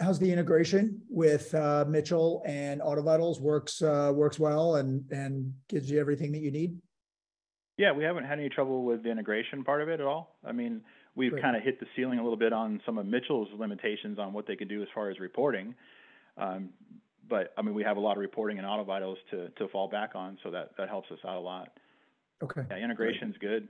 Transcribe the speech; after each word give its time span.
how's 0.00 0.18
the 0.18 0.30
integration 0.30 1.00
with 1.08 1.54
uh, 1.54 1.84
Mitchell 1.88 2.42
and 2.46 2.80
AutoVitals 2.80 3.40
works 3.40 3.82
uh, 3.82 4.12
works 4.14 4.38
well 4.38 4.76
and 4.76 5.04
and 5.10 5.52
gives 5.68 5.90
you 5.90 6.00
everything 6.00 6.32
that 6.32 6.40
you 6.40 6.50
need? 6.50 6.78
Yeah, 7.76 7.92
we 7.92 8.04
haven't 8.04 8.24
had 8.24 8.38
any 8.38 8.48
trouble 8.48 8.84
with 8.84 9.02
the 9.02 9.10
integration 9.10 9.62
part 9.62 9.82
of 9.82 9.88
it 9.88 10.00
at 10.00 10.06
all. 10.06 10.36
I 10.44 10.52
mean, 10.52 10.80
we've 11.14 11.34
kind 11.40 11.56
of 11.56 11.62
hit 11.62 11.78
the 11.78 11.86
ceiling 11.94 12.18
a 12.18 12.22
little 12.22 12.38
bit 12.38 12.52
on 12.52 12.80
some 12.86 12.96
of 12.96 13.06
Mitchell's 13.06 13.48
limitations 13.58 14.18
on 14.18 14.32
what 14.32 14.46
they 14.46 14.56
can 14.56 14.66
do 14.66 14.82
as 14.82 14.88
far 14.94 15.10
as 15.10 15.18
reporting. 15.20 15.74
Um, 16.38 16.70
but 17.28 17.52
I 17.58 17.62
mean, 17.62 17.74
we 17.74 17.82
have 17.82 17.96
a 17.96 18.00
lot 18.00 18.12
of 18.12 18.18
reporting 18.18 18.58
in 18.58 18.64
AutoVitals 18.64 19.16
to 19.30 19.48
to 19.50 19.68
fall 19.68 19.88
back 19.88 20.12
on, 20.14 20.38
so 20.42 20.50
that 20.50 20.70
that 20.78 20.88
helps 20.88 21.10
us 21.10 21.18
out 21.26 21.36
a 21.36 21.40
lot. 21.40 21.68
Okay. 22.42 22.62
Yeah, 22.70 22.78
integration's 22.78 23.36
good. 23.38 23.68